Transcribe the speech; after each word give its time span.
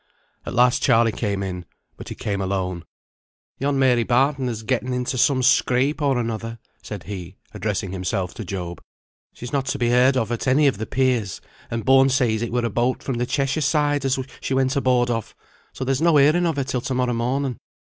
At 0.47 0.55
last 0.55 0.81
Charley 0.81 1.11
came 1.11 1.43
in, 1.43 1.63
but 1.95 2.09
he 2.09 2.15
came 2.15 2.41
alone. 2.41 2.85
"Yon 3.59 3.77
Mary 3.77 4.01
Barton 4.01 4.47
has 4.47 4.63
getten 4.63 4.93
into 4.93 5.15
some 5.15 5.43
scrape 5.43 6.01
or 6.01 6.17
another," 6.17 6.57
said 6.81 7.03
he, 7.03 7.35
addressing 7.53 7.91
himself 7.91 8.33
to 8.33 8.43
Job. 8.43 8.81
"She's 9.35 9.53
not 9.53 9.67
to 9.67 9.77
be 9.77 9.89
heard 9.91 10.17
of 10.17 10.31
at 10.31 10.47
any 10.47 10.65
of 10.65 10.79
the 10.79 10.87
piers; 10.87 11.39
and 11.69 11.85
Bourne 11.85 12.09
says 12.09 12.41
it 12.41 12.51
were 12.51 12.65
a 12.65 12.71
boat 12.71 13.03
from 13.03 13.17
the 13.19 13.27
Cheshire 13.27 13.61
side 13.61 14.03
as 14.03 14.17
she 14.39 14.55
went 14.55 14.75
aboard 14.75 15.11
of. 15.11 15.35
So 15.71 15.83
there's 15.85 16.01
no 16.01 16.17
hearing 16.17 16.47
of 16.47 16.55
her 16.55 16.63
till 16.63 16.81
to 16.81 16.95
morrow 16.95 17.13
morning." 17.13 17.57